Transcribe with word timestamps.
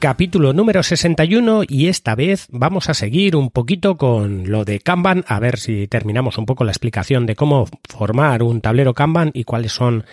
Capítulo 0.00 0.54
número 0.54 0.82
61 0.82 1.64
y 1.68 1.88
esta 1.88 2.14
vez 2.14 2.46
vamos 2.48 2.88
a 2.88 2.94
seguir 2.94 3.36
un 3.36 3.50
poquito 3.50 3.98
con 3.98 4.50
lo 4.50 4.64
de 4.64 4.80
Kanban, 4.80 5.26
a 5.28 5.38
ver 5.40 5.58
si 5.58 5.88
terminamos 5.88 6.38
un 6.38 6.46
poco 6.46 6.64
la 6.64 6.70
explicación 6.70 7.26
de 7.26 7.36
cómo 7.36 7.66
formar 7.86 8.42
un 8.42 8.62
tablero 8.62 8.94
Kanban 8.94 9.30
y 9.34 9.44
cuáles 9.44 9.72
son 9.72 10.06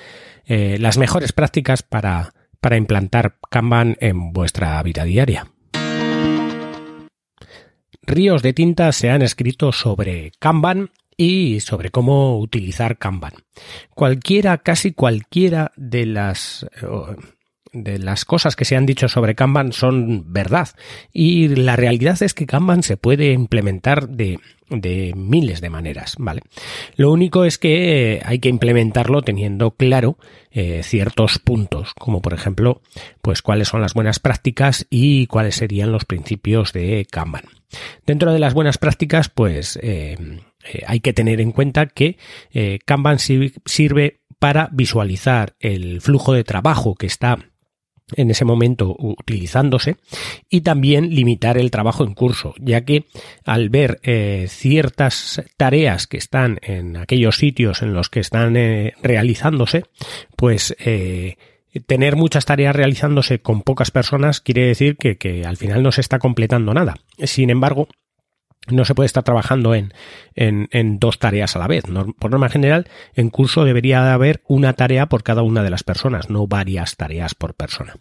eh, 0.46 0.76
las 0.78 0.98
mejores 0.98 1.32
prácticas 1.32 1.84
para, 1.84 2.34
para 2.60 2.76
implantar 2.76 3.38
Kanban 3.50 3.96
en 4.02 4.34
vuestra 4.34 4.84
vida 4.84 5.06
diaria. 5.06 5.48
Ríos 8.02 8.42
de 8.42 8.52
tinta 8.52 8.92
se 8.92 9.10
han 9.10 9.22
escrito 9.22 9.72
sobre 9.72 10.34
Kanban 10.38 10.90
y 11.16 11.62
sobre 11.62 11.92
cómo 11.92 12.38
utilizar 12.40 12.98
Kanban. 12.98 13.36
Cualquiera, 13.96 14.58
casi 14.58 14.92
cualquiera 14.92 15.72
de 15.78 16.06
las 16.08 16.66
de 17.84 18.00
las 18.00 18.26
cosas 18.26 18.56
que 18.56 18.66
se 18.66 18.76
han 18.76 18.86
dicho 18.86 19.08
sobre 19.08 19.36
Kanban 19.36 19.72
son 19.72 20.32
verdad. 20.32 20.70
Y 21.14 21.50
la 21.50 21.76
realidad 21.76 22.22
es 22.22 22.34
que 22.34 22.46
Kanban 22.46 22.84
se 22.84 22.98
puede 22.98 23.32
implementar 23.32 24.10
de, 24.10 24.40
de 24.70 25.14
miles 25.16 25.62
de 25.62 25.70
maneras, 25.70 26.16
¿vale? 26.18 26.42
Lo 26.96 27.12
único 27.12 27.46
es 27.46 27.58
que 27.58 28.16
eh, 28.16 28.22
hay 28.26 28.40
que 28.40 28.50
implementarlo 28.50 29.22
teniendo 29.22 29.72
claro 29.72 30.18
eh, 30.52 30.82
ciertos 30.84 31.40
puntos, 31.40 31.94
como 31.98 32.22
por 32.22 32.34
ejemplo, 32.34 32.82
pues 33.22 33.42
cuáles 33.42 33.70
son 33.70 33.82
las 33.82 33.94
buenas 33.94 34.20
prácticas 34.20 34.86
y 34.90 35.28
cuáles 35.28 35.56
serían 35.56 35.92
los 35.92 36.06
principios 36.06 36.74
de 36.74 37.06
Kanban. 37.10 37.46
Dentro 38.06 38.34
de 38.34 38.40
las 38.40 38.54
buenas 38.54 38.78
prácticas, 38.78 39.30
pues 39.30 39.78
eh, 39.82 40.18
hay 40.86 41.00
que 41.00 41.14
tener 41.14 41.42
en 41.42 41.52
cuenta 41.52 41.86
que 41.86 42.18
Kanban 42.86 43.20
sirve 43.20 44.22
para 44.40 44.70
visualizar 44.72 45.56
el 45.60 46.02
flujo 46.02 46.34
de 46.34 46.44
trabajo 46.44 46.96
que 46.96 47.08
está 47.08 47.40
en 48.16 48.32
ese 48.32 48.46
momento 48.46 48.96
utilizándose 48.98 49.98
y 50.50 50.62
también 50.62 51.14
limitar 51.14 51.58
el 51.58 51.72
trabajo 51.72 52.04
en 52.04 52.14
curso, 52.14 52.54
ya 52.60 52.82
que 52.86 53.06
al 53.44 53.70
ver 53.70 54.00
eh, 54.04 54.46
ciertas 54.50 55.44
tareas 55.58 56.08
que 56.08 56.18
están 56.18 56.60
en 56.62 56.98
aquellos 56.98 57.38
sitios 57.38 57.82
en 57.82 57.94
los 57.94 58.10
que 58.10 58.22
están 58.22 58.56
eh, 58.56 58.94
realizándose, 59.02 59.84
pues 60.36 60.76
eh, 60.80 61.36
tener 61.86 62.16
muchas 62.16 62.46
tareas 62.46 62.76
realizándose 62.76 63.40
con 63.40 63.62
pocas 63.62 63.92
personas 63.92 64.40
quiere 64.42 64.66
decir 64.68 64.96
que, 64.98 65.18
que 65.18 65.44
al 65.46 65.58
final 65.58 65.84
no 65.84 65.92
se 65.92 66.02
está 66.02 66.20
completando 66.20 66.74
nada. 66.74 66.96
Sin 67.24 67.50
embargo, 67.50 67.88
no 68.70 68.86
se 68.86 68.96
puede 68.96 69.06
estar 69.06 69.24
trabajando 69.24 69.76
en, 69.76 69.94
en, 70.36 71.00
dos 71.00 71.20
tareas 71.20 71.56
a 71.56 71.60
la 71.60 71.68
vez. 71.68 71.84
Por 72.20 72.32
norma 72.32 72.50
general, 72.50 72.88
en 73.16 73.30
curso 73.30 73.66
debería 73.66 74.14
haber 74.14 74.42
una 74.48 74.74
tarea 74.74 75.08
por 75.08 75.24
cada 75.24 75.42
una 75.42 75.64
de 75.64 75.70
las 75.70 75.84
personas, 75.84 76.30
no 76.30 76.48
varias 76.48 76.96
tareas 76.96 77.36
por 77.36 77.54
persona. 77.54 77.96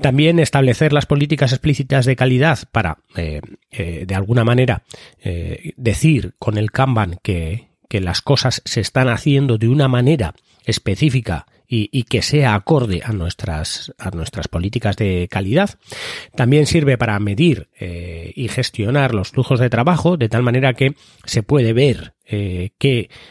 También 0.00 0.38
establecer 0.38 0.92
las 0.92 1.06
políticas 1.06 1.52
explícitas 1.52 2.06
de 2.06 2.16
calidad 2.16 2.58
para, 2.72 2.98
eh, 3.16 3.40
eh, 3.70 4.04
de 4.06 4.14
alguna 4.14 4.44
manera, 4.44 4.82
eh, 5.22 5.72
decir 5.76 6.34
con 6.38 6.58
el 6.58 6.70
Kanban 6.70 7.18
que, 7.22 7.68
que 7.88 8.00
las 8.00 8.22
cosas 8.22 8.62
se 8.64 8.80
están 8.80 9.08
haciendo 9.08 9.58
de 9.58 9.68
una 9.68 9.88
manera 9.88 10.34
específica 10.64 11.46
y, 11.66 12.04
que 12.04 12.22
sea 12.22 12.54
acorde 12.54 13.02
a 13.04 13.12
nuestras, 13.12 13.92
a 13.98 14.10
nuestras 14.10 14.48
políticas 14.48 14.96
de 14.96 15.28
calidad. 15.30 15.78
También 16.34 16.66
sirve 16.66 16.98
para 16.98 17.18
medir 17.18 17.68
eh, 17.78 18.32
y 18.34 18.48
gestionar 18.48 19.14
los 19.14 19.30
flujos 19.30 19.60
de 19.60 19.70
trabajo 19.70 20.16
de 20.16 20.28
tal 20.28 20.42
manera 20.42 20.74
que 20.74 20.94
se 21.24 21.42
puede 21.42 21.72
ver 21.72 22.14
eh, 22.26 22.72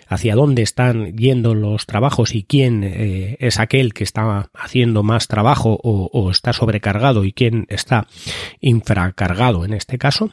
hacia 0.08 0.36
dónde 0.36 0.62
están 0.62 1.16
yendo 1.16 1.56
los 1.56 1.86
trabajos 1.86 2.36
y 2.36 2.44
quién 2.44 2.84
eh, 2.84 3.38
es 3.40 3.60
aquel 3.60 3.94
que 3.94 4.04
está 4.04 4.50
haciendo 4.54 5.04
más 5.04 5.28
trabajo 5.28 5.80
o 5.84 6.32
está 6.32 6.54
sobrecargado 6.54 7.24
y 7.24 7.34
quién 7.34 7.66
está 7.70 8.08
infracargado 8.60 9.66
en 9.66 9.74
este 9.74 9.98
caso. 9.98 10.32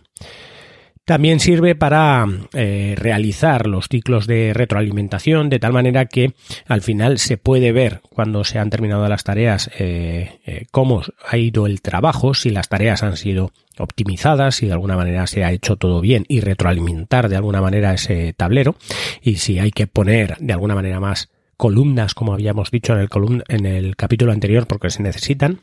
También 1.10 1.40
sirve 1.40 1.74
para 1.74 2.24
eh, 2.52 2.94
realizar 2.96 3.66
los 3.66 3.88
ciclos 3.88 4.28
de 4.28 4.52
retroalimentación 4.54 5.50
de 5.50 5.58
tal 5.58 5.72
manera 5.72 6.06
que 6.06 6.34
al 6.68 6.82
final 6.82 7.18
se 7.18 7.36
puede 7.36 7.72
ver 7.72 8.00
cuando 8.10 8.44
se 8.44 8.60
han 8.60 8.70
terminado 8.70 9.08
las 9.08 9.24
tareas 9.24 9.72
eh, 9.76 10.38
eh, 10.46 10.66
cómo 10.70 11.02
ha 11.28 11.36
ido 11.36 11.66
el 11.66 11.82
trabajo, 11.82 12.32
si 12.32 12.50
las 12.50 12.68
tareas 12.68 13.02
han 13.02 13.16
sido 13.16 13.50
optimizadas, 13.76 14.54
si 14.54 14.66
de 14.66 14.72
alguna 14.72 14.94
manera 14.94 15.26
se 15.26 15.42
ha 15.42 15.50
hecho 15.50 15.74
todo 15.74 16.00
bien 16.00 16.26
y 16.28 16.42
retroalimentar 16.42 17.28
de 17.28 17.34
alguna 17.34 17.60
manera 17.60 17.92
ese 17.92 18.32
tablero 18.32 18.76
y 19.20 19.38
si 19.38 19.58
hay 19.58 19.72
que 19.72 19.88
poner 19.88 20.36
de 20.38 20.52
alguna 20.52 20.76
manera 20.76 21.00
más 21.00 21.28
columnas 21.56 22.14
como 22.14 22.34
habíamos 22.34 22.70
dicho 22.70 22.92
en 22.92 23.00
el, 23.00 23.08
en 23.48 23.66
el 23.66 23.96
capítulo 23.96 24.30
anterior 24.30 24.68
porque 24.68 24.90
se 24.90 25.02
necesitan 25.02 25.58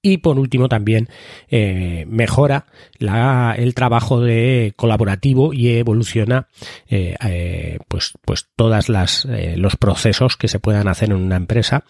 y 0.00 0.18
por 0.18 0.38
último 0.38 0.68
también 0.68 1.08
eh, 1.48 2.04
mejora 2.08 2.66
el 3.00 3.74
trabajo 3.74 4.20
de 4.20 4.74
colaborativo 4.76 5.52
y 5.52 5.70
evoluciona 5.70 6.48
eh, 6.88 7.16
eh, 7.24 7.78
pues, 7.88 8.12
pues 8.24 8.48
todas 8.54 8.88
las 8.88 9.26
los 9.56 9.76
procesos 9.76 10.36
que 10.36 10.48
se 10.48 10.60
puedan 10.60 10.88
hacer 10.88 11.10
en 11.10 11.16
una 11.16 11.36
empresa, 11.36 11.84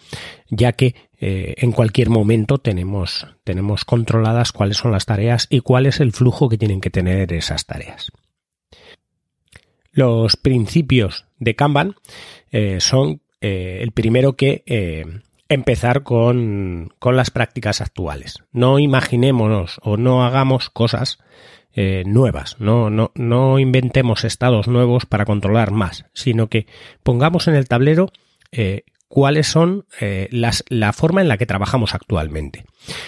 ya 0.49 0.73
que 0.73 0.95
en 1.19 1.71
cualquier 1.71 2.09
momento 2.09 2.57
tenemos, 2.57 3.27
tenemos 3.45 3.85
controladas 3.85 4.51
cuáles 4.51 4.77
son 4.77 4.91
las 4.91 5.05
tareas 5.05 5.47
y 5.49 5.61
cuál 5.61 5.85
es 5.85 6.01
el 6.01 6.11
flujo 6.11 6.49
que 6.49 6.57
tienen 6.57 6.81
que 6.81 6.89
tener 6.89 7.31
esas 7.31 7.65
tareas. 7.65 8.11
Los 9.91 10.35
principios 10.35 11.25
de 11.39 11.55
Kanban 11.55 11.95
son 12.79 13.21
el 13.39 13.91
primero 13.91 14.35
que 14.35 15.21
empezar 15.49 16.03
con, 16.03 16.93
con 16.99 17.15
las 17.15 17.31
prácticas 17.31 17.81
actuales. 17.81 18.43
No 18.51 18.79
imaginémonos 18.79 19.79
o 19.83 19.97
no 19.97 20.25
hagamos 20.25 20.69
cosas 20.69 21.19
eh, 21.75 22.03
nuevas, 22.05 22.57
no, 22.59 22.89
no, 22.89 23.11
no 23.15 23.57
inventemos 23.57 24.23
estados 24.23 24.67
nuevos 24.67 25.07
para 25.07 25.25
controlar 25.25 25.71
más, 25.71 26.05
sino 26.13 26.47
que 26.47 26.67
pongamos 27.01 27.47
en 27.47 27.55
el 27.55 27.67
tablero 27.67 28.11
eh, 28.51 28.83
cuáles 29.07 29.47
son 29.47 29.85
eh, 29.99 30.27
las, 30.31 30.63
la 30.69 30.93
forma 30.93 31.21
en 31.21 31.27
la 31.27 31.37
que 31.37 31.45
trabajamos 31.45 31.95
actualmente. 31.95 32.65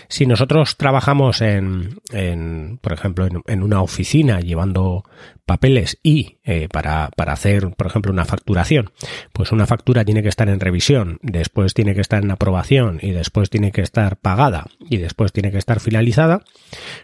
Si 0.08 0.26
nosotros 0.26 0.78
trabajamos 0.78 1.42
en, 1.42 2.00
en 2.12 2.80
por 2.82 2.94
ejemplo, 2.94 3.28
en, 3.48 3.64
una 3.64 3.82
oficina 3.82 4.40
llevando 4.40 5.04
papeles 5.46 5.98
y 6.04 6.38
eh, 6.44 6.68
para, 6.72 7.10
para 7.16 7.34
hacer, 7.34 7.70
por 7.76 7.88
ejemplo, 7.88 8.12
una 8.12 8.26
facturación, 8.26 8.92
pues 9.34 9.52
una 9.52 9.68
factura 9.68 10.06
tiene 10.06 10.24
que 10.24 10.30
estar 10.30 10.50
en 10.50 10.60
revisión, 10.60 11.20
después 11.22 11.74
tiene 11.74 11.96
que 11.96 12.02
estar 12.02 12.24
en 12.24 12.32
aprobación 12.32 13.00
y 13.02 13.12
después 13.12 13.50
tiene 13.50 13.72
que 13.72 13.82
estar 13.82 14.18
pagada 14.18 14.68
y 14.90 14.98
después 14.98 15.32
tiene 15.32 15.52
que 15.52 15.58
estar 15.58 15.80
finalizada, 15.80 16.44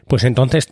pues 0.07 0.23
entonces 0.23 0.67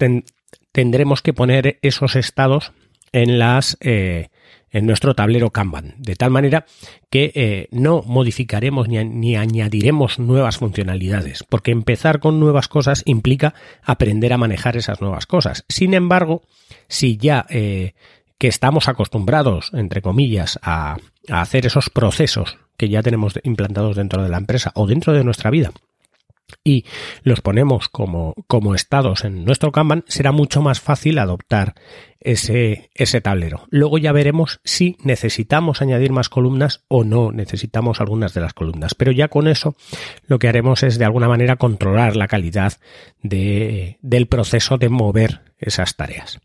tendremos 0.71 1.21
que 1.21 1.33
poner 1.33 1.79
esos 1.81 2.15
estados 2.15 2.73
en 3.11 3.39
las 3.39 3.77
eh, 3.81 4.29
en 4.71 4.85
nuestro 4.85 5.15
tablero 5.15 5.51
Kanban, 5.51 5.95
de 5.97 6.15
tal 6.15 6.31
manera 6.31 6.65
que 7.09 7.31
eh, 7.35 7.67
no 7.71 8.03
modificaremos 8.05 8.87
ni, 8.87 9.35
añadiremos 9.35 10.19
nuevas 10.19 10.57
funcionalidades, 10.57 11.43
porque 11.43 11.71
empezar 11.71 12.19
con 12.19 12.39
nuevas 12.39 12.67
cosas 12.67 13.03
implica 13.05 13.53
aprender 13.83 14.33
a 14.33 14.37
manejar 14.37 14.77
esas 14.77 15.01
nuevas 15.01 15.25
cosas. 15.25 15.65
Sin 15.69 15.93
embargo, 15.93 16.43
si 16.87 17.17
ya 17.17 17.45
eh, 17.49 17.93
que 18.37 18.47
estamos 18.47 18.87
acostumbrados, 18.87 19.71
entre 19.73 20.01
comillas, 20.01 20.59
a, 20.61 20.97
a 21.29 21.41
hacer 21.41 21.65
esos 21.65 21.89
procesos 21.89 22.57
que 22.77 22.89
ya 22.89 23.03
tenemos 23.03 23.33
implantados 23.43 23.95
dentro 23.95 24.23
de 24.23 24.29
la 24.29 24.37
empresa 24.37 24.71
o 24.75 24.87
dentro 24.87 25.13
de 25.13 25.23
nuestra 25.23 25.49
vida, 25.49 25.71
y 26.63 26.85
los 27.23 27.41
ponemos 27.41 27.89
como, 27.89 28.33
como 28.47 28.75
estados 28.75 29.25
en 29.25 29.45
nuestro 29.45 29.71
Kanban, 29.71 30.03
será 30.07 30.31
mucho 30.31 30.61
más 30.61 30.79
fácil 30.79 31.19
adoptar 31.19 31.75
ese, 32.19 32.89
ese 32.93 33.21
tablero. 33.21 33.67
Luego 33.69 33.97
ya 33.97 34.11
veremos 34.11 34.59
si 34.63 34.97
necesitamos 35.03 35.81
añadir 35.81 36.11
más 36.11 36.29
columnas 36.29 36.83
o 36.87 37.03
no 37.03 37.31
necesitamos 37.31 38.01
algunas 38.01 38.33
de 38.33 38.41
las 38.41 38.53
columnas. 38.53 38.95
Pero 38.95 39.11
ya 39.11 39.27
con 39.27 39.47
eso 39.47 39.75
lo 40.27 40.39
que 40.39 40.47
haremos 40.47 40.83
es 40.83 40.97
de 40.97 41.05
alguna 41.05 41.27
manera 41.27 41.55
controlar 41.55 42.15
la 42.15 42.27
calidad 42.27 42.73
de, 43.21 43.97
del 44.01 44.27
proceso 44.27 44.77
de 44.77 44.89
mover 44.89 45.41
esas 45.59 45.95
tareas. 45.95 46.39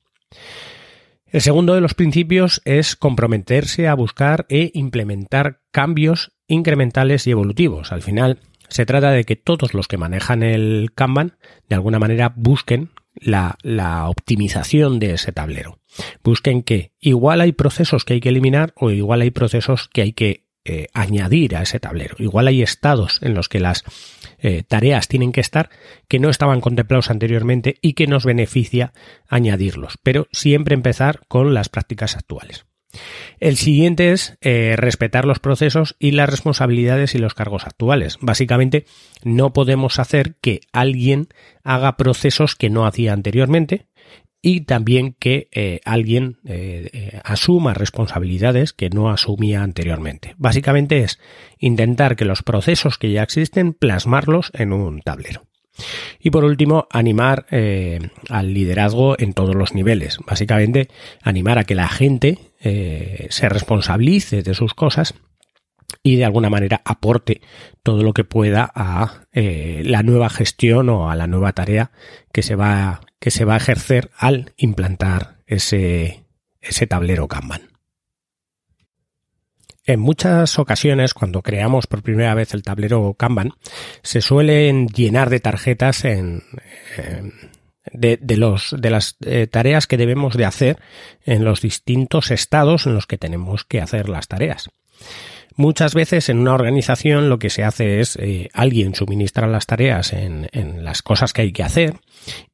El 1.34 1.40
segundo 1.40 1.74
de 1.74 1.80
los 1.80 1.94
principios 1.94 2.62
es 2.64 2.94
comprometerse 2.94 3.88
a 3.88 3.94
buscar 3.94 4.46
e 4.48 4.70
implementar 4.72 5.62
cambios 5.72 6.30
incrementales 6.46 7.26
y 7.26 7.32
evolutivos. 7.32 7.90
Al 7.90 8.02
final, 8.02 8.38
Se 8.68 8.86
trata 8.86 9.10
de 9.10 9.24
que 9.24 9.36
todos 9.36 9.74
los 9.74 9.88
que 9.88 9.98
manejan 9.98 10.42
el 10.42 10.92
Kanban 10.94 11.36
de 11.68 11.74
alguna 11.74 11.98
manera 11.98 12.32
busquen 12.36 12.90
la, 13.14 14.08
optimización 14.08 14.98
de 14.98 15.12
ese 15.12 15.32
tablero. 15.32 15.78
Busquen 16.22 16.62
que 16.62 16.92
igual 17.00 17.40
hay 17.40 17.52
procesos 17.52 18.04
que 18.04 18.14
hay 18.14 18.20
que 18.20 18.30
eliminar 18.30 18.72
o 18.76 18.90
igual 18.90 19.20
hay 19.20 19.30
procesos 19.30 19.88
que 19.92 20.02
hay 20.02 20.12
que 20.12 20.44
eh, 20.64 20.88
añadir 20.94 21.56
a 21.56 21.62
ese 21.62 21.78
tablero. 21.78 22.16
Igual 22.18 22.48
hay 22.48 22.62
estados 22.62 23.20
en 23.22 23.34
los 23.34 23.48
que 23.48 23.60
las 23.60 23.84
eh, 24.38 24.62
tareas 24.66 25.08
tienen 25.08 25.30
que 25.30 25.42
estar 25.42 25.68
que 26.08 26.18
no 26.18 26.30
estaban 26.30 26.60
contemplados 26.60 27.10
anteriormente 27.10 27.76
y 27.82 27.92
que 27.92 28.06
nos 28.06 28.24
beneficia 28.24 28.92
añadirlos. 29.28 29.98
Pero 30.02 30.26
siempre 30.32 30.74
empezar 30.74 31.20
con 31.28 31.54
las 31.54 31.68
prácticas 31.68 32.16
actuales. 32.16 32.64
El 33.40 33.56
siguiente 33.56 34.12
es 34.12 34.36
eh, 34.40 34.74
respetar 34.76 35.24
los 35.24 35.38
procesos 35.38 35.96
y 35.98 36.12
las 36.12 36.28
responsabilidades 36.28 37.14
y 37.14 37.18
los 37.18 37.34
cargos 37.34 37.66
actuales. 37.66 38.18
Básicamente, 38.20 38.86
no 39.22 39.52
podemos 39.52 39.98
hacer 39.98 40.36
que 40.40 40.60
alguien 40.72 41.28
haga 41.62 41.96
procesos 41.96 42.54
que 42.54 42.70
no 42.70 42.86
hacía 42.86 43.12
anteriormente 43.12 43.86
y 44.40 44.62
también 44.62 45.16
que 45.18 45.48
eh, 45.52 45.80
alguien 45.84 46.38
eh, 46.44 47.20
asuma 47.24 47.72
responsabilidades 47.72 48.74
que 48.74 48.90
no 48.90 49.10
asumía 49.10 49.62
anteriormente. 49.62 50.34
Básicamente 50.36 51.00
es 51.02 51.18
intentar 51.58 52.14
que 52.14 52.26
los 52.26 52.42
procesos 52.42 52.98
que 52.98 53.10
ya 53.10 53.22
existen 53.22 53.72
plasmarlos 53.72 54.50
en 54.54 54.74
un 54.74 55.00
tablero. 55.00 55.44
Y 56.24 56.30
por 56.30 56.44
último, 56.44 56.88
animar 56.90 57.44
al 57.50 58.54
liderazgo 58.54 59.14
en 59.18 59.34
todos 59.34 59.54
los 59.54 59.74
niveles. 59.74 60.16
Básicamente, 60.26 60.88
animar 61.22 61.58
a 61.58 61.64
que 61.64 61.74
la 61.74 61.86
gente 61.86 62.38
eh, 62.60 63.26
se 63.28 63.50
responsabilice 63.50 64.42
de 64.42 64.54
sus 64.54 64.72
cosas 64.72 65.12
y 66.02 66.16
de 66.16 66.24
alguna 66.24 66.48
manera 66.48 66.80
aporte 66.86 67.42
todo 67.82 68.02
lo 68.02 68.14
que 68.14 68.24
pueda 68.24 68.72
a 68.74 69.26
eh, 69.32 69.82
la 69.84 70.02
nueva 70.02 70.30
gestión 70.30 70.88
o 70.88 71.10
a 71.10 71.14
la 71.14 71.26
nueva 71.26 71.52
tarea 71.52 71.90
que 72.32 72.42
se 72.42 72.56
va, 72.56 73.02
que 73.20 73.30
se 73.30 73.44
va 73.44 73.52
a 73.52 73.58
ejercer 73.58 74.10
al 74.16 74.54
implantar 74.56 75.42
ese, 75.46 76.24
ese 76.62 76.86
tablero 76.86 77.28
Kanban. 77.28 77.73
En 79.86 80.00
muchas 80.00 80.58
ocasiones, 80.58 81.12
cuando 81.12 81.42
creamos 81.42 81.86
por 81.86 82.02
primera 82.02 82.34
vez 82.34 82.54
el 82.54 82.62
tablero 82.62 83.14
Kanban, 83.14 83.52
se 84.02 84.22
suelen 84.22 84.88
llenar 84.88 85.28
de 85.28 85.40
tarjetas 85.40 86.06
en, 86.06 86.42
de, 87.92 88.36
los, 88.38 88.74
de 88.78 88.90
las 88.90 89.16
eh, 89.26 89.46
tareas 89.46 89.86
que 89.86 89.98
debemos 89.98 90.36
de 90.36 90.46
hacer 90.46 90.78
en 91.24 91.44
los 91.44 91.60
distintos 91.60 92.30
estados 92.30 92.86
en 92.86 92.94
los 92.94 93.06
que 93.06 93.18
tenemos 93.18 93.64
que 93.64 93.82
hacer 93.82 94.08
las 94.08 94.26
tareas. 94.26 94.70
Muchas 95.56 95.94
veces 95.94 96.30
en 96.30 96.38
una 96.38 96.54
organización 96.54 97.28
lo 97.28 97.38
que 97.38 97.50
se 97.50 97.62
hace 97.62 98.00
es 98.00 98.16
eh, 98.16 98.48
alguien 98.54 98.94
suministra 98.94 99.46
las 99.46 99.66
tareas 99.66 100.12
en, 100.12 100.48
en, 100.52 100.82
las 100.82 101.02
cosas 101.02 101.32
que 101.32 101.42
hay 101.42 101.52
que 101.52 101.62
hacer 101.62 101.94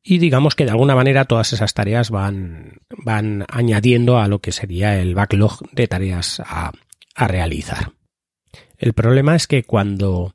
y 0.03 0.19
digamos 0.19 0.55
que 0.55 0.67
de 0.67 0.73
alguna 0.73 0.95
manera 0.95 1.25
todas 1.25 1.55
esas 1.55 1.73
tareas 1.73 2.11
van, 2.11 2.81
van 3.03 3.47
añadiendo 3.49 4.19
a 4.19 4.29
lo 4.29 4.41
que 4.41 4.53
sería 4.53 5.01
el 5.01 5.15
backlog 5.15 5.61
de 5.73 5.89
tareas 5.89 6.43
a, 6.45 6.73
a 7.21 7.29
realizar. 7.29 7.93
El 8.79 8.95
problema 8.95 9.37
es 9.37 9.47
que 9.47 9.63
cuando 9.63 10.35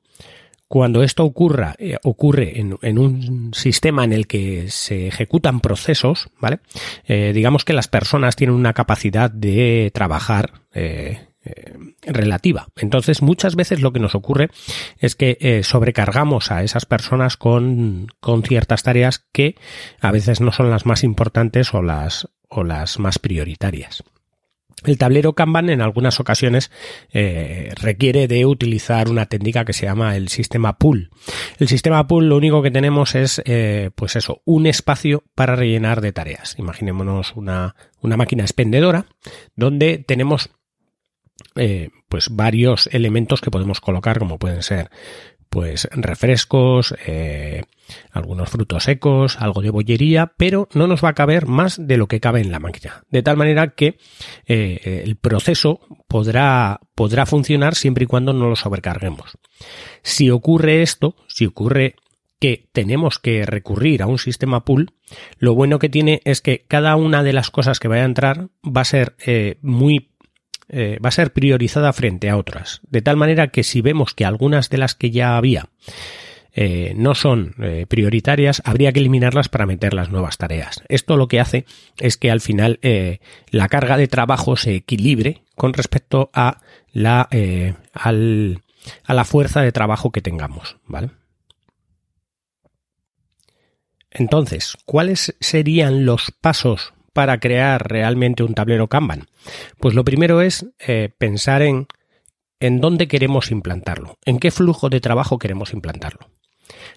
cuando 0.68 1.04
esto 1.04 1.24
ocurra, 1.24 1.76
eh, 1.78 1.98
ocurre 2.04 2.60
en, 2.60 3.00
un 3.00 3.54
sistema 3.54 4.04
en 4.04 4.14
el 4.14 4.28
que 4.28 4.70
se 4.70 5.08
ejecutan 5.08 5.62
procesos, 5.62 6.30
¿vale? 6.40 6.60
Eh, 7.06 7.32
digamos 7.34 7.66
que 7.66 7.74
las 7.74 7.88
personas 7.88 8.36
tienen 8.36 8.56
una 8.56 8.74
capacidad 8.74 9.30
de 9.30 9.92
trabajar 9.94 10.64
eh, 10.74 11.28
relativa. 12.02 12.68
Entonces, 12.76 13.22
muchas 13.22 13.56
veces 13.56 13.80
lo 13.80 13.94
que 13.94 14.00
nos 14.00 14.16
ocurre 14.16 14.50
es 14.98 15.16
que 15.16 15.62
sobrecargamos 15.64 16.52
a 16.52 16.64
esas 16.64 16.88
personas 16.88 17.38
con, 17.38 18.08
con 18.20 18.42
ciertas 18.42 18.82
tareas 18.82 19.28
que 19.32 19.56
a 20.02 20.12
veces 20.12 20.42
no 20.42 20.52
son 20.52 20.72
las 20.72 20.88
más 20.88 21.04
importantes 21.04 21.76
o 21.76 21.84
las, 21.84 22.28
o 22.50 22.64
las 22.64 22.98
más 22.98 23.20
prioritarias. 23.20 24.04
El 24.84 24.98
tablero 24.98 25.34
Kanban 25.34 25.70
en 25.70 25.82
algunas 25.82 26.20
ocasiones 26.20 26.72
eh, 27.12 27.74
requiere 27.82 28.28
de 28.28 28.46
utilizar 28.46 29.10
una 29.10 29.26
técnica 29.26 29.66
que 29.66 29.74
se 29.74 29.86
llama 29.86 30.16
el 30.16 30.28
sistema 30.30 30.78
pool. 30.78 31.10
El 31.60 31.68
sistema 31.68 32.08
pool 32.08 32.30
lo 32.30 32.38
único 32.38 32.62
que 32.62 32.72
tenemos 32.72 33.16
es, 33.16 33.42
eh, 33.46 33.92
pues 33.96 34.16
eso, 34.16 34.42
un 34.46 34.68
espacio 34.68 35.24
para 35.34 35.56
rellenar 35.56 36.02
de 36.02 36.12
tareas. 36.12 36.56
Imaginémonos 36.60 37.34
una, 37.36 37.76
una 38.02 38.18
máquina 38.18 38.44
expendedora 38.44 39.06
donde 39.56 40.04
tenemos 40.06 40.52
eh, 41.56 41.90
pues 42.10 42.30
varios 42.30 42.88
elementos 42.92 43.42
que 43.42 43.52
podemos 43.52 43.82
colocar 43.82 44.20
como 44.20 44.40
pueden 44.40 44.64
ser 44.64 44.90
pues 45.56 45.88
refrescos, 45.94 46.94
eh, 47.08 47.64
algunos 48.12 48.50
frutos 48.50 48.84
secos, 48.84 49.40
algo 49.40 49.62
de 49.62 49.70
bollería, 49.70 50.34
pero 50.36 50.68
no 50.74 50.86
nos 50.86 51.02
va 51.02 51.08
a 51.08 51.14
caber 51.14 51.46
más 51.46 51.78
de 51.80 51.96
lo 51.96 52.08
que 52.10 52.20
cabe 52.20 52.42
en 52.42 52.52
la 52.52 52.60
máquina. 52.60 53.06
De 53.10 53.24
tal 53.24 53.38
manera 53.38 53.70
que 53.70 53.98
eh, 54.48 55.04
el 55.06 55.16
proceso 55.16 55.80
podrá, 56.10 56.82
podrá 56.94 57.26
funcionar 57.26 57.76
siempre 57.76 58.04
y 58.04 58.08
cuando 58.08 58.34
no 58.34 58.50
lo 58.50 58.58
sobrecarguemos. 58.58 59.38
Si 60.02 60.30
ocurre 60.30 60.82
esto, 60.82 61.16
si 61.28 61.46
ocurre 61.46 61.96
que 62.42 62.68
tenemos 62.74 63.18
que 63.18 63.46
recurrir 63.46 64.04
a 64.04 64.08
un 64.08 64.20
sistema 64.20 64.66
pool, 64.66 64.92
lo 65.38 65.56
bueno 65.56 65.80
que 65.80 65.88
tiene 65.88 66.20
es 66.26 66.42
que 66.42 66.66
cada 66.68 66.98
una 66.98 67.24
de 67.24 67.32
las 67.32 67.50
cosas 67.50 67.80
que 67.80 67.88
vaya 67.88 68.02
a 68.02 68.08
entrar 68.08 68.50
va 68.62 68.82
a 68.82 68.84
ser 68.84 69.16
eh, 69.26 69.58
muy 69.62 70.15
eh, 70.68 70.98
va 71.04 71.10
a 71.10 71.12
ser 71.12 71.32
priorizada 71.32 71.94
frente 71.94 72.30
a 72.30 72.38
otras. 72.38 72.82
De 72.90 73.02
tal 73.02 73.18
manera 73.18 73.50
que 73.50 73.64
si 73.64 73.82
vemos 73.82 74.14
que 74.14 74.26
algunas 74.26 74.70
de 74.70 74.80
las 74.80 74.96
que 74.96 75.12
ya 75.12 75.38
había 75.38 75.70
eh, 76.54 76.94
no 76.96 77.14
son 77.14 77.54
eh, 77.62 77.86
prioritarias, 77.88 78.62
habría 78.66 78.92
que 78.92 79.00
eliminarlas 79.00 79.50
para 79.50 79.66
meter 79.66 79.94
las 79.94 80.10
nuevas 80.10 80.38
tareas. 80.38 80.82
Esto 80.88 81.18
lo 81.18 81.28
que 81.28 81.40
hace 81.40 81.66
es 82.00 82.18
que 82.18 82.32
al 82.32 82.42
final 82.42 82.80
la 83.52 83.68
carga 83.68 83.98
de 83.98 84.08
trabajo 84.08 84.56
se 84.56 84.76
equilibre 84.76 85.44
con 85.56 85.74
respecto 85.74 86.32
a 86.34 86.62
la, 86.92 87.30
al, 87.94 88.62
a 89.04 89.14
la 89.14 89.26
fuerza 89.26 89.62
de 89.62 89.72
trabajo 89.72 90.12
que 90.12 90.22
tengamos, 90.22 90.78
¿vale? 90.86 91.12
Entonces, 94.10 94.78
¿cuáles 94.86 95.36
serían 95.42 96.06
los 96.06 96.32
pasos 96.32 96.94
para 97.16 97.40
crear 97.40 97.90
realmente 97.90 98.44
un 98.44 98.54
tablero 98.54 98.90
Kanban? 98.90 99.28
Pues 99.80 99.96
lo 99.96 100.04
primero 100.04 100.42
es 100.42 100.68
eh, 100.86 101.10
pensar 101.18 101.62
en, 101.62 101.88
en 102.60 102.82
dónde 102.82 103.08
queremos 103.08 103.52
implantarlo, 103.52 104.18
en 104.26 104.38
qué 104.38 104.52
flujo 104.52 104.90
de 104.90 105.00
trabajo 105.00 105.40
queremos 105.40 105.72
implantarlo. 105.72 106.30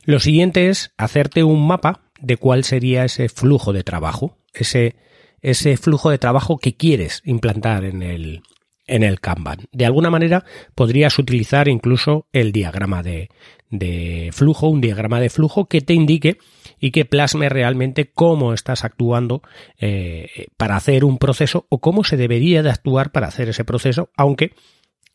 Lo 0.02 0.18
siguiente 0.18 0.70
es 0.70 0.92
hacerte 0.96 1.44
un 1.44 1.68
mapa 1.68 2.00
de 2.20 2.36
cuál 2.36 2.64
sería 2.64 3.04
ese 3.04 3.28
flujo 3.28 3.72
de 3.72 3.84
trabajo, 3.84 4.36
ese, 4.52 4.96
ese 5.40 5.76
flujo 5.76 6.10
de 6.10 6.18
trabajo 6.18 6.58
que 6.58 6.76
quieres 6.76 7.22
implantar 7.24 7.84
en 7.84 8.02
el, 8.02 8.42
en 8.88 9.04
el 9.04 9.20
Kanban. 9.20 9.68
De 9.70 9.86
alguna 9.86 10.10
manera 10.10 10.44
podrías 10.74 11.16
utilizar 11.20 11.68
incluso 11.68 12.26
el 12.32 12.50
diagrama 12.50 13.04
de, 13.04 13.28
de 13.70 14.30
flujo, 14.32 14.66
un 14.66 14.80
diagrama 14.80 15.20
de 15.20 15.30
flujo 15.30 15.66
que 15.66 15.80
te 15.80 15.94
indique 15.94 16.38
y 16.80 16.90
que 16.90 17.04
plasme 17.04 17.48
realmente 17.48 18.10
cómo 18.12 18.52
estás 18.52 18.84
actuando 18.84 19.42
eh, 19.78 20.46
para 20.56 20.76
hacer 20.76 21.04
un 21.04 21.18
proceso 21.18 21.66
o 21.68 21.80
cómo 21.80 22.04
se 22.04 22.16
debería 22.16 22.62
de 22.62 22.70
actuar 22.70 23.12
para 23.12 23.28
hacer 23.28 23.48
ese 23.48 23.64
proceso, 23.64 24.10
aunque 24.16 24.52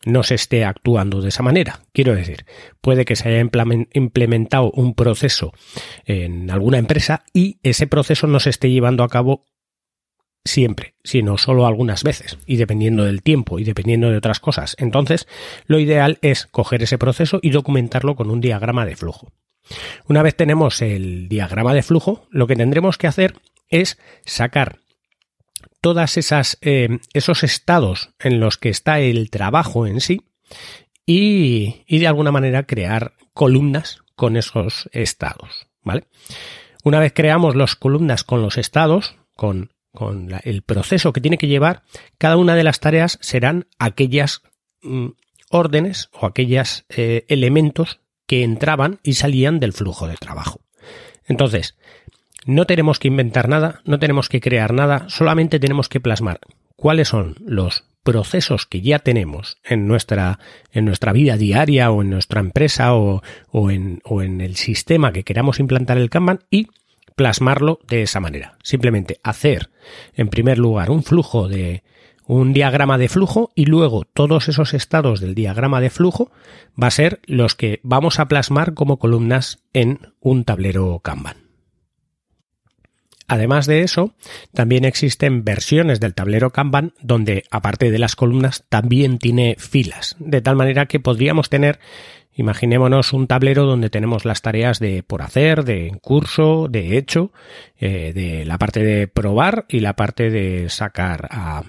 no 0.05 0.23
se 0.23 0.35
esté 0.35 0.65
actuando 0.65 1.21
de 1.21 1.29
esa 1.29 1.43
manera. 1.43 1.79
Quiero 1.93 2.15
decir, 2.15 2.45
puede 2.81 3.05
que 3.05 3.15
se 3.15 3.29
haya 3.29 3.39
implementado 3.93 4.71
un 4.71 4.95
proceso 4.95 5.53
en 6.05 6.51
alguna 6.51 6.77
empresa 6.77 7.23
y 7.33 7.59
ese 7.63 7.87
proceso 7.87 8.27
no 8.27 8.39
se 8.39 8.49
esté 8.49 8.69
llevando 8.69 9.03
a 9.03 9.09
cabo 9.09 9.45
siempre, 10.45 10.95
sino 11.03 11.37
solo 11.37 11.65
algunas 11.65 12.03
veces, 12.03 12.37
y 12.45 12.57
dependiendo 12.57 13.05
del 13.05 13.21
tiempo 13.21 13.59
y 13.59 13.63
dependiendo 13.63 14.09
de 14.09 14.17
otras 14.17 14.39
cosas. 14.39 14.75
Entonces, 14.77 15.27
lo 15.67 15.79
ideal 15.79 16.17
es 16.21 16.47
coger 16.47 16.83
ese 16.83 16.97
proceso 16.97 17.39
y 17.41 17.51
documentarlo 17.51 18.15
con 18.15 18.29
un 18.29 18.41
diagrama 18.41 18.85
de 18.85 18.95
flujo. 18.95 19.31
Una 20.07 20.23
vez 20.23 20.35
tenemos 20.35 20.81
el 20.81 21.27
diagrama 21.29 21.73
de 21.73 21.83
flujo, 21.83 22.27
lo 22.29 22.47
que 22.47 22.55
tendremos 22.55 22.97
que 22.97 23.07
hacer 23.07 23.35
es 23.69 23.97
sacar 24.25 24.79
todas 25.81 26.17
esas 26.17 26.57
eh, 26.61 26.99
esos 27.13 27.43
estados 27.43 28.09
en 28.19 28.39
los 28.39 28.57
que 28.57 28.69
está 28.69 28.99
el 28.99 29.29
trabajo 29.29 29.87
en 29.87 29.99
sí 30.01 30.21
y, 31.05 31.83
y 31.87 31.99
de 31.99 32.07
alguna 32.07 32.31
manera 32.31 32.63
crear 32.63 33.13
columnas 33.33 33.99
con 34.15 34.37
esos 34.37 34.89
estados, 34.93 35.67
¿vale? 35.81 36.05
Una 36.83 36.99
vez 36.99 37.13
creamos 37.13 37.55
las 37.55 37.75
columnas 37.75 38.23
con 38.23 38.41
los 38.41 38.57
estados, 38.57 39.15
con 39.35 39.71
con 39.93 40.29
el 40.43 40.63
proceso 40.63 41.13
que 41.13 41.21
tiene 41.21 41.37
que 41.37 41.47
llevar, 41.47 41.83
cada 42.17 42.37
una 42.37 42.55
de 42.55 42.63
las 42.63 42.79
tareas 42.79 43.19
serán 43.21 43.67
aquellas 43.77 44.41
mm, 44.81 45.09
órdenes 45.49 46.09
o 46.13 46.25
aquellos 46.25 46.85
eh, 46.89 47.25
elementos 47.27 47.99
que 48.27 48.43
entraban 48.43 48.99
y 49.03 49.13
salían 49.13 49.59
del 49.59 49.73
flujo 49.73 50.07
de 50.07 50.15
trabajo. 50.15 50.61
Entonces, 51.25 51.77
no 52.45 52.65
tenemos 52.65 52.99
que 52.99 53.07
inventar 53.07 53.47
nada, 53.47 53.81
no 53.85 53.99
tenemos 53.99 54.29
que 54.29 54.41
crear 54.41 54.73
nada, 54.73 55.05
solamente 55.07 55.59
tenemos 55.59 55.89
que 55.89 55.99
plasmar 55.99 56.39
cuáles 56.75 57.07
son 57.07 57.35
los 57.39 57.85
procesos 58.03 58.65
que 58.65 58.81
ya 58.81 58.99
tenemos 58.99 59.57
en 59.63 59.87
nuestra, 59.87 60.39
en 60.71 60.83
nuestra 60.85 61.13
vida 61.13 61.37
diaria 61.37 61.89
o 61.91 62.01
en 62.01 62.09
nuestra 62.09 62.41
empresa 62.41 62.93
o, 62.95 63.21
o, 63.49 63.71
en, 63.71 64.01
o 64.03 64.21
en 64.21 64.41
el 64.41 64.57
sistema 64.57 65.13
que 65.13 65.23
queramos 65.23 65.59
implantar 65.59 65.97
el 65.97 66.09
Kanban 66.09 66.39
y 66.49 66.67
plasmarlo 67.15 67.79
de 67.87 68.01
esa 68.01 68.19
manera. 68.19 68.57
Simplemente 68.63 69.19
hacer, 69.23 69.69
en 70.15 70.27
primer 70.27 70.57
lugar, 70.57 70.91
un 70.91 71.03
flujo 71.03 71.47
de, 71.47 71.83
un 72.25 72.53
diagrama 72.53 72.97
de 72.97 73.09
flujo 73.09 73.51
y 73.55 73.65
luego 73.65 74.05
todos 74.05 74.47
esos 74.47 74.73
estados 74.73 75.19
del 75.19 75.35
diagrama 75.35 75.81
de 75.81 75.89
flujo 75.89 76.31
va 76.81 76.87
a 76.87 76.91
ser 76.91 77.19
los 77.25 77.55
que 77.55 77.79
vamos 77.83 78.19
a 78.19 78.27
plasmar 78.27 78.73
como 78.73 78.97
columnas 78.97 79.59
en 79.73 80.13
un 80.19 80.43
tablero 80.43 80.99
Kanban. 80.99 81.43
Además 83.27 83.67
de 83.67 83.81
eso, 83.81 84.13
también 84.53 84.85
existen 84.85 85.43
versiones 85.43 85.99
del 85.99 86.13
tablero 86.13 86.51
Kanban 86.51 86.93
donde, 87.01 87.43
aparte 87.51 87.89
de 87.89 87.99
las 87.99 88.15
columnas, 88.15 88.65
también 88.69 89.17
tiene 89.17 89.55
filas, 89.57 90.15
de 90.19 90.41
tal 90.41 90.55
manera 90.55 90.87
que 90.87 90.99
podríamos 90.99 91.49
tener, 91.49 91.79
imaginémonos 92.35 93.13
un 93.13 93.27
tablero 93.27 93.65
donde 93.65 93.89
tenemos 93.89 94.25
las 94.25 94.41
tareas 94.41 94.79
de 94.79 95.03
por 95.03 95.21
hacer, 95.21 95.63
de 95.63 95.97
curso, 96.01 96.67
de 96.69 96.97
hecho, 96.97 97.31
eh, 97.79 98.11
de 98.13 98.45
la 98.45 98.57
parte 98.57 98.83
de 98.83 99.07
probar 99.07 99.65
y 99.69 99.79
la 99.79 99.95
parte 99.95 100.29
de 100.29 100.69
sacar 100.69 101.29
a, 101.31 101.63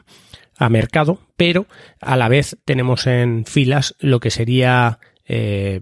a 0.57 0.69
mercado, 0.69 1.21
pero 1.37 1.67
a 2.01 2.17
la 2.17 2.29
vez 2.29 2.57
tenemos 2.65 3.07
en 3.07 3.45
filas 3.45 3.95
lo 3.99 4.21
que 4.21 4.31
sería 4.31 4.99
eh, 5.27 5.81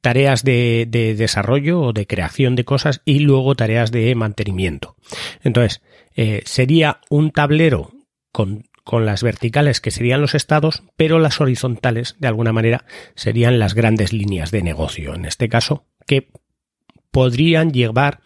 tareas 0.00 0.44
de, 0.44 0.86
desarrollo 1.16 1.80
o 1.80 1.92
de 1.92 2.06
creación 2.06 2.56
de 2.56 2.64
cosas 2.64 3.00
y 3.04 3.20
luego 3.20 3.54
tareas 3.54 3.90
de 3.90 4.14
mantenimiento. 4.14 4.96
Entonces, 5.42 5.82
eh, 6.14 6.42
sería 6.44 7.00
un 7.08 7.30
tablero 7.30 7.92
con, 8.30 8.64
con 8.84 9.06
las 9.06 9.22
verticales 9.22 9.80
que 9.80 9.90
serían 9.90 10.20
los 10.20 10.34
estados, 10.34 10.82
pero 10.96 11.18
las 11.18 11.40
horizontales, 11.40 12.16
de 12.18 12.28
alguna 12.28 12.52
manera, 12.52 12.84
serían 13.14 13.58
las 13.58 13.74
grandes 13.74 14.12
líneas 14.12 14.50
de 14.50 14.62
negocio, 14.62 15.14
en 15.14 15.24
este 15.24 15.48
caso, 15.48 15.86
que 16.06 16.28
podrían 17.10 17.72
llevar, 17.72 18.20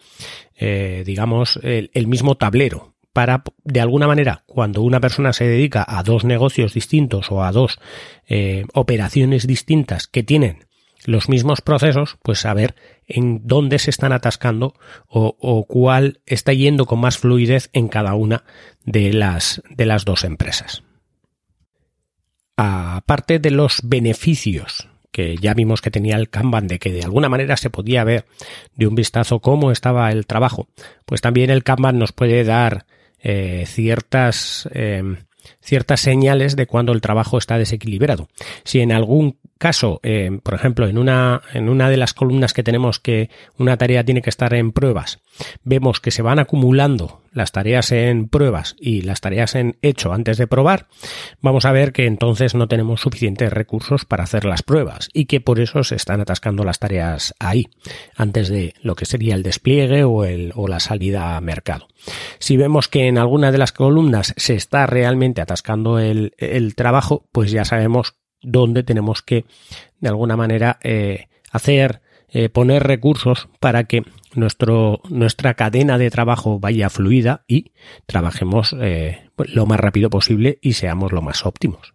eh, 0.57 1.03
digamos, 1.05 1.59
el, 1.63 2.07
mismo 2.07 2.35
tablero, 2.35 2.95
para, 3.19 3.43
de 3.65 3.81
alguna 3.81 4.07
manera, 4.07 4.43
cuando 4.45 4.81
una 4.81 5.01
persona 5.01 5.33
se 5.33 5.45
dedica 5.45 5.85
a 5.85 6.03
dos 6.03 6.23
negocios 6.23 6.73
distintos 6.73 7.33
o 7.33 7.43
a 7.43 7.51
dos 7.51 7.77
eh, 8.29 8.63
operaciones 8.73 9.45
distintas 9.45 10.07
que 10.07 10.23
tienen 10.23 10.67
los 11.03 11.27
mismos 11.27 11.59
procesos, 11.59 12.17
pues 12.23 12.39
saber 12.39 12.75
en 13.07 13.45
dónde 13.45 13.77
se 13.77 13.89
están 13.89 14.13
atascando 14.13 14.73
o, 15.09 15.65
cuál 15.67 16.21
está 16.25 16.53
yendo 16.53 16.85
con 16.85 17.01
más 17.01 17.17
fluidez 17.17 17.69
en 17.73 17.89
cada 17.89 18.13
una 18.13 18.45
de 18.85 19.11
las, 19.11 19.61
de 19.69 19.85
las 19.85 20.05
dos 20.05 20.23
empresas. 20.23 20.83
Aparte 22.55 23.39
de 23.39 23.51
los 23.51 23.81
beneficios 23.83 24.87
que 25.11 25.35
ya 25.35 25.53
vimos 25.53 25.81
que 25.81 25.91
tenía 25.91 26.15
el 26.15 26.29
Kanban, 26.29 26.67
de 26.67 26.79
que 26.79 26.93
de 26.93 27.03
alguna 27.03 27.27
manera 27.27 27.57
se 27.57 27.69
podía 27.69 28.05
ver 28.05 28.27
de 28.77 28.87
un 28.87 28.95
vistazo 28.95 29.41
cómo 29.41 29.71
estaba 29.71 30.09
el 30.09 30.25
trabajo, 30.25 30.69
pues 31.05 31.19
también 31.19 31.49
el 31.49 31.65
Kanban 31.65 31.99
nos 31.99 32.13
puede 32.13 32.45
dar 32.45 32.85
eh, 33.21 33.65
ciertas, 33.67 34.69
eh, 34.73 35.03
ciertas 35.61 36.01
señales 36.01 36.55
de 36.55 36.67
cuando 36.67 36.91
el 36.91 37.01
trabajo 37.01 37.37
está 37.37 37.57
desequilibrado. 37.57 38.27
Si 38.63 38.79
en 38.79 38.91
algún 38.91 39.37
caso, 39.59 39.99
eh, 40.03 40.39
por 40.41 40.55
ejemplo, 40.55 40.87
en 40.87 40.97
una, 40.97 41.41
en 41.53 41.69
una 41.69 41.89
de 41.89 41.97
las 41.97 42.13
columnas 42.13 42.53
que 42.53 42.63
tenemos 42.63 42.99
que 42.99 43.29
una 43.57 43.77
tarea 43.77 44.03
tiene 44.03 44.21
que 44.21 44.29
estar 44.29 44.53
en 44.53 44.71
pruebas, 44.71 45.19
vemos 45.63 45.99
que 45.99 46.11
se 46.11 46.23
van 46.23 46.39
acumulando 46.39 47.21
las 47.31 47.51
tareas 47.51 47.91
en 47.91 48.27
pruebas 48.27 48.75
y 48.79 49.01
las 49.01 49.21
tareas 49.21 49.55
en 49.55 49.77
hecho 49.81 50.13
antes 50.13 50.37
de 50.37 50.47
probar, 50.47 50.87
vamos 51.41 51.65
a 51.65 51.71
ver 51.71 51.91
que 51.91 52.07
entonces 52.07 52.55
no 52.55 52.67
tenemos 52.67 53.01
suficientes 53.01 53.53
recursos 53.53 54.05
para 54.05 54.23
hacer 54.23 54.45
las 54.45 54.63
pruebas 54.63 55.09
y 55.13 55.25
que 55.25 55.41
por 55.41 55.59
eso 55.59 55.83
se 55.83 55.95
están 55.95 56.21
atascando 56.21 56.63
las 56.63 56.79
tareas 56.79 57.35
ahí, 57.39 57.67
antes 58.15 58.49
de 58.49 58.73
lo 58.81 58.95
que 58.95 59.05
sería 59.05 59.35
el 59.35 59.43
despliegue 59.43 60.03
o, 60.05 60.23
el, 60.23 60.53
o 60.55 60.67
la 60.67 60.79
salida 60.79 61.35
a 61.35 61.41
mercado. 61.41 61.87
Si 62.39 62.55
vemos 62.55 62.87
que 62.87 63.07
en 63.07 63.17
alguna 63.17 63.51
de 63.51 63.57
las 63.57 63.73
columnas 63.73 64.33
se 64.37 64.55
está 64.55 64.87
realmente 64.87 65.41
atascando 65.41 65.99
el, 65.99 66.33
el 66.37 66.75
trabajo, 66.75 67.27
pues 67.31 67.51
ya 67.51 67.65
sabemos 67.65 68.15
dónde 68.41 68.83
tenemos 68.83 69.21
que, 69.21 69.45
de 69.99 70.09
alguna 70.09 70.37
manera, 70.37 70.79
eh, 70.83 71.27
hacer, 71.51 72.01
eh, 72.29 72.49
poner 72.49 72.83
recursos 72.83 73.49
para 73.59 73.85
que 73.85 74.03
nuestro, 74.35 75.01
nuestra 75.09 75.55
cadena 75.55 75.97
de 75.97 76.11
trabajo 76.11 76.59
vaya 76.59 76.89
fluida 76.89 77.43
y 77.47 77.71
trabajemos 78.05 78.75
eh, 78.79 79.29
lo 79.37 79.65
más 79.65 79.79
rápido 79.79 80.09
posible 80.09 80.59
y 80.61 80.73
seamos 80.73 81.11
lo 81.11 81.21
más 81.21 81.45
óptimos. 81.45 81.93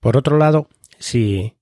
Por 0.00 0.16
otro 0.16 0.38
lado, 0.38 0.68
si 0.98 1.56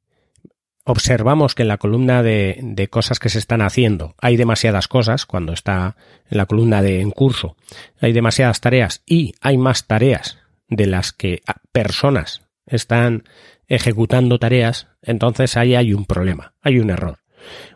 observamos 0.85 1.55
que 1.55 1.63
en 1.63 1.69
la 1.69 1.79
columna 1.79 2.23
de, 2.23 2.61
de, 2.63 2.89
cosas 2.89 3.19
que 3.19 3.29
se 3.29 3.39
están 3.39 3.61
haciendo 3.61 4.15
hay 4.21 4.37
demasiadas 4.37 4.89
cosas, 4.89 5.27
cuando 5.27 5.53
está 5.53 5.97
en 6.31 6.39
la 6.39 6.47
columna 6.47 6.81
de 6.81 7.01
en 7.01 7.11
curso 7.11 7.57
hay 8.01 8.13
demasiadas 8.13 8.61
tareas 8.61 9.03
y 9.05 9.35
hay 9.41 9.59
más 9.59 9.87
tareas 9.87 10.39
de 10.69 10.87
las 10.87 11.13
que 11.13 11.43
personas 11.73 12.46
están 12.67 13.25
ejecutando 13.69 14.39
tareas, 14.39 14.89
entonces 15.03 15.57
ahí 15.57 15.75
hay 15.75 15.93
un 15.93 16.05
problema, 16.05 16.55
hay 16.61 16.79
un 16.79 16.91
error. 16.91 17.19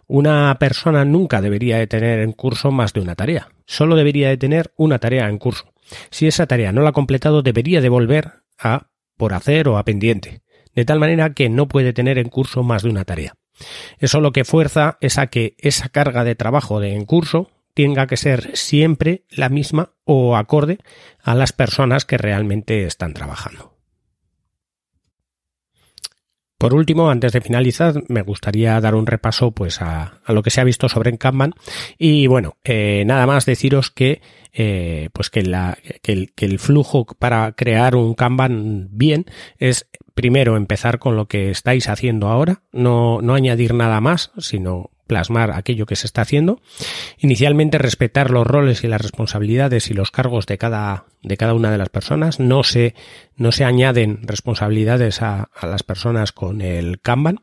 Una 0.06 0.56
persona 0.58 1.04
nunca 1.04 1.40
debería 1.40 1.78
de 1.78 1.86
tener 1.86 2.20
en 2.20 2.32
curso 2.32 2.70
más 2.70 2.92
de 2.92 3.00
una 3.00 3.14
tarea, 3.14 3.48
solo 3.66 3.96
debería 3.96 4.28
de 4.28 4.36
tener 4.36 4.72
una 4.76 4.98
tarea 4.98 5.28
en 5.28 5.38
curso. 5.38 5.72
Si 6.10 6.26
esa 6.26 6.46
tarea 6.46 6.72
no 6.72 6.82
la 6.82 6.90
ha 6.90 6.92
completado, 6.92 7.42
debería 7.42 7.80
devolver 7.80 8.42
a 8.58 8.88
por 9.16 9.34
hacer 9.34 9.68
o 9.68 9.78
a 9.78 9.84
pendiente, 9.84 10.42
de 10.74 10.84
tal 10.84 10.98
manera 10.98 11.34
que 11.34 11.48
no 11.48 11.68
puede 11.68 11.92
tener 11.92 12.18
en 12.18 12.28
curso 12.28 12.62
más 12.62 12.82
de 12.82 12.90
una 12.90 13.04
tarea. 13.04 13.34
Eso 13.98 14.20
lo 14.20 14.32
que 14.32 14.44
fuerza 14.44 14.96
es 15.00 15.18
a 15.18 15.26
que 15.26 15.54
esa 15.58 15.88
carga 15.88 16.24
de 16.24 16.34
trabajo 16.34 16.80
de 16.80 16.94
en 16.94 17.04
curso 17.04 17.50
tenga 17.74 18.06
que 18.06 18.16
ser 18.16 18.56
siempre 18.56 19.24
la 19.30 19.48
misma 19.48 19.92
o 20.04 20.36
acorde 20.36 20.78
a 21.22 21.34
las 21.34 21.52
personas 21.52 22.04
que 22.04 22.18
realmente 22.18 22.84
están 22.84 23.14
trabajando. 23.14 23.79
Por 26.60 26.74
último, 26.74 27.08
antes 27.08 27.32
de 27.32 27.40
finalizar, 27.40 28.02
me 28.08 28.20
gustaría 28.20 28.78
dar 28.82 28.94
un 28.94 29.06
repaso 29.06 29.52
pues 29.52 29.80
a, 29.80 30.20
lo 30.28 30.42
que 30.42 30.50
se 30.50 30.60
ha 30.60 30.64
visto 30.64 30.90
sobre 30.90 31.16
Kanban 31.16 31.54
y 31.96 32.26
bueno, 32.26 32.58
eh, 32.64 33.02
nada 33.06 33.26
más 33.26 33.46
deciros 33.46 33.90
que 33.90 34.20
eh, 34.52 35.08
pues 35.14 35.30
que, 35.30 35.42
la, 35.42 35.78
que, 36.02 36.12
el, 36.12 36.34
que 36.34 36.44
el 36.44 36.58
flujo 36.58 37.06
para 37.18 37.52
crear 37.52 37.96
un 37.96 38.12
Kanban 38.12 38.88
bien 38.90 39.24
es 39.56 39.88
primero 40.12 40.58
empezar 40.58 40.98
con 40.98 41.16
lo 41.16 41.28
que 41.28 41.50
estáis 41.50 41.88
haciendo 41.88 42.28
ahora, 42.28 42.60
no, 42.72 43.22
no 43.22 43.32
añadir 43.32 43.72
nada 43.72 44.02
más, 44.02 44.30
sino 44.36 44.90
plasmar 45.10 45.50
aquello 45.50 45.86
que 45.86 45.96
se 45.96 46.06
está 46.06 46.22
haciendo. 46.22 46.62
Inicialmente 47.18 47.78
respetar 47.78 48.30
los 48.30 48.46
roles 48.46 48.84
y 48.84 48.86
las 48.86 49.00
responsabilidades 49.00 49.90
y 49.90 49.94
los 49.94 50.12
cargos 50.12 50.46
de 50.46 50.56
cada, 50.56 51.06
de 51.20 51.36
cada 51.36 51.52
una 51.52 51.72
de 51.72 51.78
las 51.78 51.88
personas. 51.88 52.38
No 52.38 52.62
se, 52.62 52.94
no 53.34 53.50
se 53.50 53.64
añaden 53.64 54.20
responsabilidades 54.22 55.20
a, 55.20 55.50
las 55.62 55.82
personas 55.82 56.30
con 56.30 56.60
el 56.60 57.00
Kanban. 57.00 57.40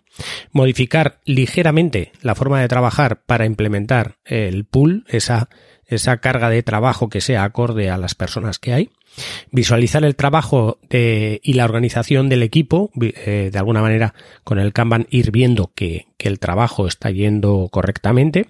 Modificar 0.53 1.19
ligeramente 1.25 2.13
la 2.21 2.35
forma 2.35 2.61
de 2.61 2.69
trabajar 2.69 3.23
para 3.25 3.45
implementar 3.45 4.15
el 4.23 4.63
pool, 4.63 5.03
esa, 5.09 5.49
esa 5.85 6.21
carga 6.21 6.49
de 6.49 6.63
trabajo 6.63 7.09
que 7.09 7.19
sea 7.19 7.43
acorde 7.43 7.89
a 7.89 7.97
las 7.97 8.15
personas 8.15 8.59
que 8.59 8.71
hay 8.71 8.91
visualizar 9.51 10.03
el 10.03 10.15
trabajo 10.15 10.79
de, 10.89 11.39
y 11.43 11.53
la 11.53 11.65
organización 11.65 12.29
del 12.29 12.43
equipo, 12.43 12.91
eh, 13.01 13.49
de 13.51 13.59
alguna 13.59 13.81
manera 13.81 14.13
con 14.43 14.59
el 14.59 14.73
Kanban 14.73 15.07
ir 15.09 15.31
viendo 15.31 15.71
que, 15.73 16.07
el 16.19 16.39
trabajo 16.39 16.87
está 16.87 17.09
yendo 17.09 17.69
correctamente, 17.71 18.47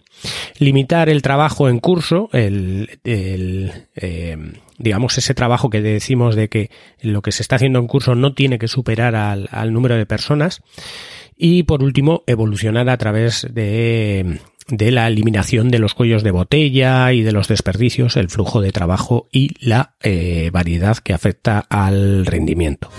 limitar 0.58 1.10
el 1.10 1.22
trabajo 1.22 1.70
en 1.70 1.78
curso, 1.78 2.28
el, 2.34 2.90
eh, 3.04 4.38
digamos 4.80 5.16
ese 5.20 5.36
trabajo 5.36 5.70
que 5.70 5.82
decimos 5.82 6.36
de 6.36 6.50
que 6.50 6.72
lo 7.02 7.22
que 7.22 7.32
se 7.32 7.44
está 7.44 7.58
haciendo 7.58 7.78
en 7.78 7.86
curso 7.86 8.16
no 8.16 8.34
tiene 8.34 8.58
que 8.58 8.68
superar 8.68 9.16
al 9.16 9.74
número 9.74 9.96
de 9.96 10.08
personas. 10.08 10.64
Y 11.38 11.64
por 11.64 11.84
último 11.84 12.24
evolucionar 12.26 12.90
a 12.90 12.98
través 12.98 13.46
de 13.52 14.40
de 14.70 14.92
la 14.92 15.08
eliminación 15.08 15.70
de 15.70 15.80
los 15.80 15.94
cuellos 15.94 16.24
de 16.24 16.32
botella 16.32 17.12
y 17.14 17.22
de 17.22 17.32
los 17.32 17.48
desperdicios, 17.48 18.18
el 18.18 18.30
flujo 18.30 18.62
de 18.62 18.72
trabajo 18.72 19.28
y 19.32 19.52
la 19.66 19.96
eh, 20.02 20.50
variedad 20.52 20.98
que 20.98 21.14
afecta 21.14 21.66
al 21.70 22.26
rendimiento. 22.26 22.90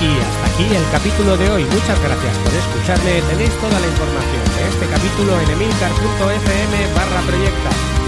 Y 0.00 0.08
hasta 0.16 0.46
aquí 0.46 0.64
el 0.74 0.84
capítulo 0.90 1.36
de 1.36 1.50
hoy. 1.50 1.64
Muchas 1.64 2.00
gracias 2.02 2.36
por 2.38 2.54
escucharme. 2.54 3.20
Tenéis 3.28 3.52
toda 3.60 3.78
la 3.78 3.86
información 3.86 4.44
de 4.56 4.68
este 4.72 4.86
capítulo 4.88 5.38
en 5.40 5.50
emilcar.fm. 5.50 6.79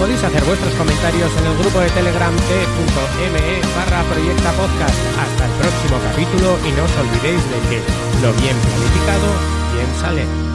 Podéis 0.02 0.24
hacer 0.24 0.44
vuestros 0.44 0.74
comentarios 0.74 1.30
en 1.38 1.46
el 1.46 1.56
grupo 1.58 1.78
de 1.78 1.88
Telegram 1.90 2.34
t.me 2.34 3.76
barra 3.76 4.02
proyecta 4.10 4.50
podcast. 4.50 4.98
Hasta 5.16 5.46
el 5.46 5.52
próximo 5.52 5.96
capítulo 6.02 6.58
y 6.66 6.72
no 6.72 6.82
os 6.82 6.96
olvidéis 6.96 7.40
de 7.48 7.60
que 7.70 7.78
lo 8.20 8.32
bien 8.42 8.56
planificado 8.66 9.28
bien 9.72 9.86
sale. 10.00 10.51